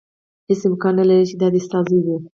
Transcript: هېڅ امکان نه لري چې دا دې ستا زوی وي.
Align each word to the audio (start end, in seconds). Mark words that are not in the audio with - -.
هېڅ 0.47 0.61
امکان 0.69 0.93
نه 0.99 1.03
لري 1.09 1.25
چې 1.29 1.35
دا 1.41 1.47
دې 1.53 1.59
ستا 1.65 1.79
زوی 1.87 1.99
وي. 2.05 2.15